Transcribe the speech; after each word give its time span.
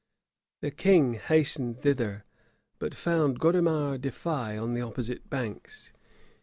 []The 0.63 0.71
king 0.71 1.13
hastened 1.13 1.81
thither, 1.81 2.25
but 2.79 2.95
found 2.95 3.39
Godemar 3.39 3.99
de 3.99 4.09
Faye 4.09 4.57
on 4.57 4.73
the 4.73 4.81
opposite 4.81 5.29
banks. 5.29 5.93